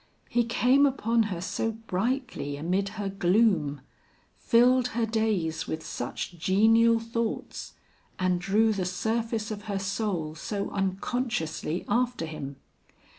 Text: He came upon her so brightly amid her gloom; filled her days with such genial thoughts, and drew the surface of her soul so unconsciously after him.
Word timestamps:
He 0.29 0.43
came 0.45 0.87
upon 0.87 1.25
her 1.29 1.41
so 1.41 1.73
brightly 1.73 2.57
amid 2.57 2.89
her 2.97 3.07
gloom; 3.07 3.81
filled 4.35 4.87
her 4.97 5.05
days 5.05 5.67
with 5.67 5.85
such 5.85 6.31
genial 6.39 6.99
thoughts, 6.99 7.73
and 8.17 8.41
drew 8.41 8.73
the 8.73 8.83
surface 8.85 9.51
of 9.51 9.65
her 9.65 9.77
soul 9.77 10.33
so 10.33 10.71
unconsciously 10.71 11.85
after 11.87 12.25
him. 12.25 12.55